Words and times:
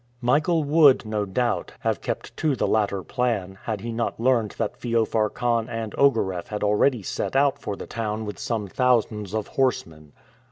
Michael 0.21 0.63
would, 0.63 1.05
no 1.05 1.25
doubt, 1.27 1.73
have 1.81 2.01
kept 2.01 2.35
to 2.37 2.55
the 2.55 2.65
latter 2.65 3.03
plan 3.03 3.59
had 3.65 3.81
he 3.81 3.91
not 3.91 4.19
learnt 4.19 4.57
that 4.57 4.75
Feofar 4.75 5.29
Khan 5.29 5.69
and 5.69 5.93
Ogareff 5.95 6.47
had 6.47 6.63
already 6.63 7.03
set 7.03 7.35
out 7.35 7.59
for 7.59 7.75
the 7.75 7.85
town 7.85 8.25
with 8.25 8.39
some 8.39 8.65
thousands 8.67 9.35
of 9.35 9.45
horsemen. 9.49 10.13